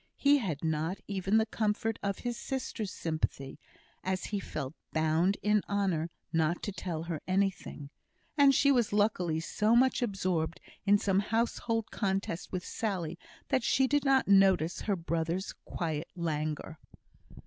[0.17, 3.59] He had not even the comfort of his sister's sympathy,
[4.03, 7.91] as he felt bound in honour not to tell her anything;
[8.35, 13.19] and she was luckily so much absorbed in some household contest with Sally
[13.49, 16.79] that she did not notice her brother's quiet languor.